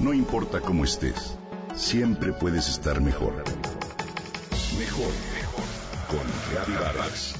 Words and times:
No 0.00 0.14
importa 0.14 0.62
cómo 0.62 0.84
estés, 0.84 1.36
siempre 1.74 2.32
puedes 2.32 2.70
estar 2.70 3.02
mejor. 3.02 3.34
Mejor, 4.78 5.12
mejor. 5.34 5.64
Con 6.08 6.26
Reavivadas. 6.50 7.34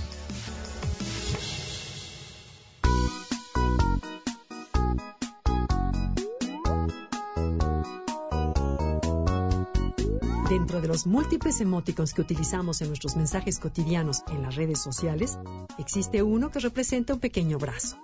Dentro 10.51 10.83
de 10.83 10.89
los 10.89 11.07
múltiples 11.07 11.63
emoticons 11.63 12.13
que 12.13 12.21
utilizamos 12.21 12.83
en 12.83 12.89
nuestros 12.89 13.17
mensajes 13.17 13.59
cotidianos 13.59 14.23
en 14.31 14.43
las 14.43 14.57
redes 14.57 14.81
sociales, 14.81 15.39
existe 15.79 16.23
uno 16.23 16.51
que 16.51 16.59
representa 16.59 17.15
un 17.15 17.21
pequeño 17.21 17.57
brazo. 17.57 17.97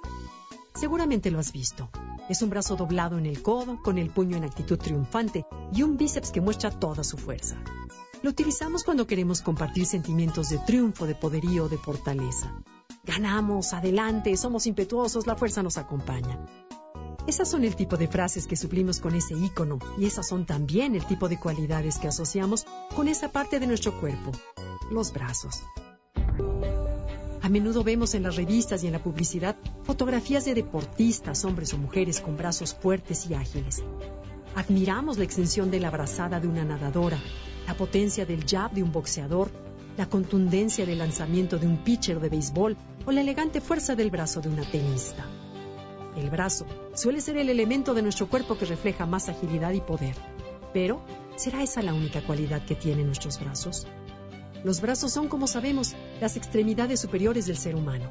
Seguramente 0.75 1.31
lo 1.31 1.41
has 1.41 1.53
visto. 1.53 1.91
Es 2.29 2.43
un 2.43 2.51
brazo 2.51 2.75
doblado 2.75 3.19
en 3.19 3.27
el 3.27 3.43
codo, 3.43 3.81
con 3.83 3.99
el 3.99 4.11
puño 4.11 4.37
en 4.37 4.45
actitud 4.45 4.79
triunfante 4.79 5.47
y 5.73 5.83
un 5.83 5.97
bíceps 5.97 6.33
que 6.33 6.41
muestra 6.41 6.71
toda 6.71 7.05
su 7.05 7.17
fuerza. 7.17 7.57
Lo 8.23 8.31
utilizamos 8.31 8.83
cuando 8.83 9.07
queremos 9.07 9.43
compartir 9.43 9.87
sentimientos 9.87 10.49
de 10.49 10.59
triunfo, 10.59 11.07
de 11.07 11.15
poderío, 11.15 11.69
de 11.69 11.79
fortaleza. 11.79 12.53
Ganamos, 13.05 13.73
adelante, 13.73 14.37
somos 14.37 14.67
impetuosos, 14.67 15.29
la 15.29 15.37
fuerza 15.37 15.63
nos 15.63 15.79
acompaña. 15.79 16.45
Esas 17.29 17.49
son 17.49 17.65
el 17.65 17.77
tipo 17.77 17.97
de 17.97 18.09
frases 18.09 18.47
que 18.47 18.57
suplimos 18.57 19.01
con 19.01 19.15
ese 19.15 19.35
icono 19.35 19.79
y 19.99 20.07
esas 20.07 20.27
son 20.27 20.47
también 20.47 20.97
el 20.97 21.07
tipo 21.07 21.29
de 21.29 21.39
cualidades 21.39 21.99
que 21.99 22.09
asociamos 22.09 22.67
con 22.95 23.07
esa 23.07 23.31
parte 23.31 23.61
de 23.61 23.67
nuestro 23.67 23.99
cuerpo, 24.01 24.33
los 24.91 25.13
brazos. 25.13 25.63
A 27.47 27.49
menudo 27.49 27.85
vemos 27.85 28.17
en 28.17 28.25
las 28.25 28.35
revistas 28.35 28.83
y 28.83 28.89
en 28.89 28.93
la 28.93 29.05
publicidad 29.05 29.55
fotografías 29.85 30.45
de 30.45 30.53
deportistas, 30.53 31.45
hombres 31.45 31.73
o 31.75 31.79
mujeres 31.79 32.21
con 32.21 32.37
brazos 32.37 32.75
fuertes 32.75 33.31
y 33.31 33.35
ágiles. 33.35 33.85
Admiramos 34.57 35.17
la 35.17 35.23
extensión 35.23 35.71
de 35.71 35.79
la 35.79 35.93
brazada 35.93 36.41
de 36.41 36.49
una 36.49 36.65
nadadora, 36.65 37.21
la 37.65 37.77
potencia 37.77 38.27
del 38.27 38.45
jab 38.45 38.73
de 38.73 38.83
un 38.83 38.91
boxeador, 38.91 39.53
la 39.97 40.09
contundencia 40.09 40.85
del 40.85 40.99
lanzamiento 40.99 41.57
de 41.57 41.69
un 41.69 41.85
pitcher 41.85 42.19
de 42.19 42.31
béisbol 42.31 42.77
o 43.07 43.13
la 43.13 43.21
elegante 43.21 43.61
fuerza 43.61 43.95
del 43.95 44.11
brazo 44.11 44.41
de 44.41 44.49
una 44.49 44.69
tenista. 44.69 45.25
El 46.17 46.31
brazo 46.31 46.67
suele 46.95 47.21
ser 47.21 47.37
el 47.37 47.49
elemento 47.49 47.95
de 47.95 48.03
nuestro 48.03 48.29
cuerpo 48.29 48.59
que 48.59 48.65
refleja 48.65 49.07
más 49.07 49.29
agilidad 49.29 49.71
y 49.71 49.83
poder. 49.83 50.17
Pero, 50.73 51.01
¿será 51.37 51.63
esa 51.63 51.81
la 51.81 51.95
única 51.95 52.27
cualidad 52.27 52.65
que 52.65 52.75
tienen 52.75 53.07
nuestros 53.07 53.39
brazos? 53.39 53.87
Los 54.65 54.81
brazos 54.81 55.13
son, 55.13 55.29
como 55.29 55.47
sabemos, 55.47 55.95
las 56.21 56.37
extremidades 56.37 57.01
superiores 57.01 57.47
del 57.47 57.57
ser 57.57 57.75
humano. 57.75 58.11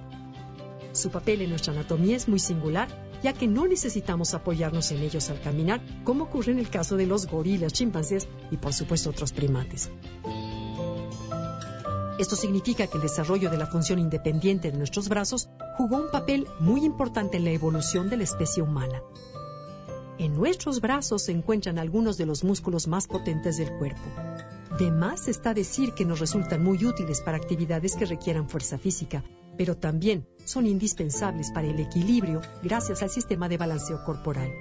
Su 0.93 1.09
papel 1.09 1.41
en 1.41 1.49
nuestra 1.49 1.73
anatomía 1.73 2.15
es 2.15 2.27
muy 2.27 2.39
singular, 2.39 2.87
ya 3.21 3.33
que 3.33 3.47
no 3.47 3.67
necesitamos 3.67 4.33
apoyarnos 4.33 4.91
en 4.91 5.01
ellos 5.01 5.29
al 5.29 5.41
caminar, 5.41 5.81
como 6.03 6.25
ocurre 6.25 6.51
en 6.51 6.59
el 6.59 6.69
caso 6.69 6.95
de 6.95 7.05
los 7.05 7.27
gorilas, 7.27 7.73
chimpancés 7.73 8.27
y 8.51 8.57
por 8.57 8.73
supuesto 8.73 9.09
otros 9.09 9.33
primates. 9.33 9.89
Esto 12.17 12.37
significa 12.37 12.87
que 12.87 12.95
el 12.95 13.03
desarrollo 13.03 13.49
de 13.49 13.57
la 13.57 13.67
función 13.67 13.99
independiente 13.99 14.71
de 14.71 14.77
nuestros 14.77 15.09
brazos 15.09 15.49
jugó 15.77 15.97
un 15.97 16.11
papel 16.11 16.47
muy 16.61 16.85
importante 16.85 17.35
en 17.35 17.43
la 17.43 17.51
evolución 17.51 18.09
de 18.09 18.17
la 18.17 18.23
especie 18.23 18.63
humana. 18.63 19.01
En 20.17 20.33
nuestros 20.33 20.79
brazos 20.79 21.23
se 21.23 21.33
encuentran 21.33 21.77
algunos 21.77 22.15
de 22.17 22.25
los 22.25 22.45
músculos 22.45 22.87
más 22.87 23.05
potentes 23.07 23.57
del 23.57 23.69
cuerpo, 23.77 24.01
de 24.77 24.91
más 24.91 25.29
está 25.29 25.53
decir 25.53 25.93
que 25.93 26.03
nos 26.03 26.19
resultan 26.19 26.61
muy 26.63 26.85
útiles 26.85 27.21
para 27.21 27.37
actividades 27.37 27.95
que 27.95 28.05
requieran 28.05 28.49
fuerza 28.49 28.77
física, 28.77 29.23
pero 29.57 29.77
también 29.77 30.27
son 30.43 30.65
indispensables 30.65 31.51
para 31.51 31.67
el 31.67 31.79
equilibrio 31.79 32.41
gracias 32.61 33.01
al 33.01 33.09
sistema 33.09 33.47
de 33.47 33.57
balanceo 33.57 34.03
corporal. 34.03 34.51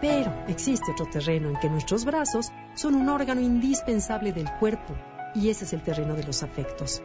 Pero 0.00 0.32
existe 0.46 0.92
otro 0.92 1.06
terreno 1.06 1.48
en 1.48 1.56
que 1.56 1.70
nuestros 1.70 2.04
brazos 2.04 2.52
son 2.74 2.94
un 2.94 3.08
órgano 3.08 3.40
indispensable 3.40 4.32
del 4.32 4.50
cuerpo, 4.60 4.94
y 5.34 5.48
ese 5.48 5.64
es 5.64 5.72
el 5.72 5.82
terreno 5.82 6.14
de 6.14 6.24
los 6.24 6.42
afectos. 6.42 7.02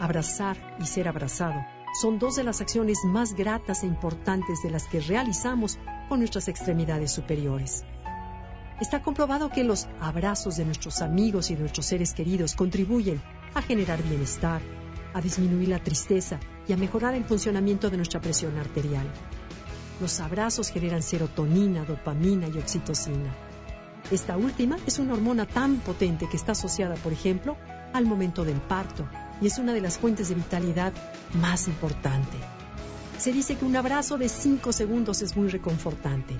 Abrazar 0.00 0.56
y 0.80 0.86
ser 0.86 1.06
abrazado 1.06 1.60
son 2.00 2.18
dos 2.18 2.34
de 2.34 2.44
las 2.44 2.60
acciones 2.60 2.98
más 3.04 3.34
gratas 3.34 3.84
e 3.84 3.86
importantes 3.86 4.62
de 4.62 4.70
las 4.70 4.88
que 4.88 5.00
realizamos 5.00 5.78
con 6.08 6.18
nuestras 6.18 6.48
extremidades 6.48 7.12
superiores. 7.12 7.84
Está 8.80 9.02
comprobado 9.02 9.50
que 9.50 9.62
los 9.62 9.86
abrazos 10.00 10.56
de 10.56 10.64
nuestros 10.64 11.00
amigos 11.00 11.50
y 11.50 11.54
de 11.54 11.60
nuestros 11.60 11.86
seres 11.86 12.12
queridos 12.12 12.54
contribuyen 12.56 13.22
a 13.54 13.62
generar 13.62 14.02
bienestar, 14.02 14.60
a 15.12 15.20
disminuir 15.20 15.68
la 15.68 15.78
tristeza 15.78 16.40
y 16.66 16.72
a 16.72 16.76
mejorar 16.76 17.14
el 17.14 17.24
funcionamiento 17.24 17.88
de 17.88 17.98
nuestra 17.98 18.20
presión 18.20 18.58
arterial. 18.58 19.06
Los 20.00 20.18
abrazos 20.18 20.70
generan 20.70 21.02
serotonina, 21.02 21.84
dopamina 21.84 22.48
y 22.48 22.58
oxitocina. 22.58 23.32
Esta 24.10 24.36
última 24.36 24.76
es 24.86 24.98
una 24.98 25.14
hormona 25.14 25.46
tan 25.46 25.76
potente 25.76 26.28
que 26.28 26.36
está 26.36 26.52
asociada, 26.52 26.96
por 26.96 27.12
ejemplo, 27.12 27.56
al 27.92 28.06
momento 28.06 28.44
del 28.44 28.60
parto 28.60 29.08
y 29.40 29.46
es 29.46 29.58
una 29.58 29.72
de 29.72 29.80
las 29.80 29.98
fuentes 29.98 30.28
de 30.28 30.34
vitalidad 30.34 30.92
más 31.34 31.68
importante. 31.68 32.36
Se 33.24 33.32
dice 33.32 33.56
que 33.56 33.64
un 33.64 33.74
abrazo 33.74 34.18
de 34.18 34.28
5 34.28 34.70
segundos 34.70 35.22
es 35.22 35.34
muy 35.34 35.48
reconfortante, 35.48 36.34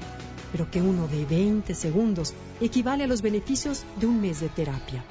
pero 0.52 0.70
que 0.70 0.82
uno 0.82 1.08
de 1.08 1.24
20 1.24 1.74
segundos 1.74 2.34
equivale 2.60 3.04
a 3.04 3.06
los 3.06 3.22
beneficios 3.22 3.86
de 3.98 4.06
un 4.06 4.20
mes 4.20 4.40
de 4.40 4.50
terapia. 4.50 5.02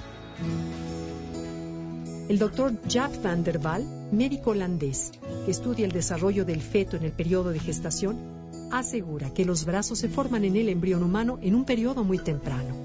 El 2.30 2.38
doctor 2.38 2.80
Jack 2.88 3.20
van 3.24 3.44
der 3.44 3.58
Waal, 3.58 4.10
médico 4.12 4.52
holandés, 4.52 5.14
que 5.46 5.50
estudia 5.50 5.88
el 5.88 5.92
desarrollo 5.92 6.46
del 6.46 6.62
feto 6.62 6.96
en 6.96 7.06
el 7.06 7.12
periodo 7.12 7.50
de 7.50 7.58
gestación, 7.60 8.20
asegura 8.72 9.34
que 9.34 9.44
los 9.44 9.66
brazos 9.66 9.98
se 9.98 10.10
forman 10.10 10.46
en 10.46 10.56
el 10.56 10.70
embrión 10.70 11.02
humano 11.02 11.40
en 11.42 11.56
un 11.56 11.66
periodo 11.66 12.04
muy 12.04 12.20
temprano. 12.20 12.76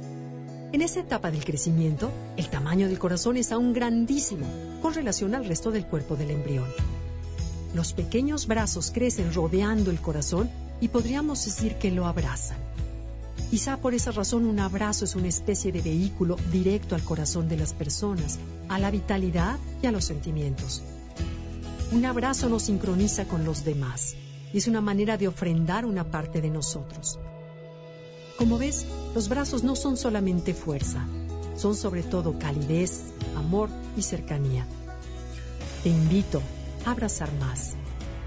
En 0.72 0.81
esa 0.81 1.00
etapa 1.00 1.31
del 1.31 1.44
crecimiento, 1.44 2.10
el 2.38 2.48
tamaño 2.48 2.88
del 2.88 2.98
corazón 2.98 3.37
es 3.37 3.53
aún 3.53 3.75
grandísimo 3.75 4.47
con 4.81 4.94
relación 4.94 5.34
al 5.34 5.44
resto 5.44 5.71
del 5.71 5.84
cuerpo 5.84 6.16
del 6.16 6.31
embrión. 6.31 6.65
Los 7.75 7.93
pequeños 7.93 8.47
brazos 8.47 8.91
crecen 8.91 9.33
rodeando 9.34 9.91
el 9.91 10.01
corazón 10.01 10.51
y 10.81 10.89
podríamos 10.89 11.45
decir 11.45 11.77
que 11.77 11.91
lo 11.91 12.06
abrazan. 12.06 12.59
Quizá 13.51 13.79
por 13.79 13.95
esa 13.95 14.11
razón 14.11 14.45
un 14.45 14.61
abrazo 14.61 15.05
es 15.05 15.17
una 15.17 15.29
especie 15.29 15.73
de 15.73 15.81
vehículo 15.81 16.37
directo 16.53 16.95
al 16.95 17.03
corazón 17.03 17.49
de 17.49 17.57
las 17.57 17.73
personas, 17.73 18.39
a 18.69 18.78
la 18.78 18.91
vitalidad 18.91 19.59
y 19.83 19.87
a 19.87 19.93
los 19.93 20.05
sentimientos. 20.05 20.83
Un 21.93 22.05
abrazo 22.05 22.49
nos 22.49 22.65
sincroniza 22.65 23.27
con 23.27 23.45
los 23.45 23.65
demás 23.65 24.15
y 24.53 24.59
es 24.59 24.67
una 24.67 24.81
manera 24.81 25.17
de 25.17 25.28
ofrendar 25.28 25.87
una 25.87 26.05
parte 26.05 26.41
de 26.41 26.51
nosotros. 26.51 27.19
Como 28.37 28.59
ves, 28.59 28.87
los 29.15 29.28
brazos 29.28 29.62
no 29.62 29.75
son 29.77 29.97
solamente 29.97 30.53
fuerza, 30.55 31.07
son 31.57 31.75
sobre 31.75 32.03
todo 32.03 32.39
calidez, 32.39 33.03
amor 33.37 33.69
y 33.97 34.03
cercanía. 34.03 34.67
Te 35.83 35.89
invito 35.89 36.43
abrazar 36.91 37.32
más 37.34 37.76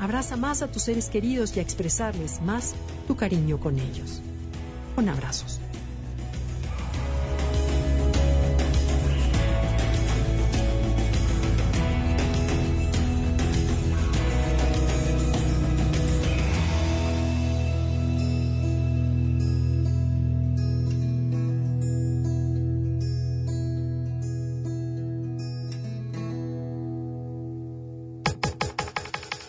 Abraza 0.02 0.36
más 0.36 0.64
a 0.64 0.68
tus 0.68 0.82
seres 0.82 1.10
queridos 1.10 1.56
y 1.56 1.60
a 1.60 1.62
expresarles 1.62 2.42
más 2.42 2.74
tu 3.08 3.16
cariño 3.16 3.60
con 3.60 3.78
ellos. 3.78 4.20
Con 4.96 5.08
abrazos. 5.08 5.61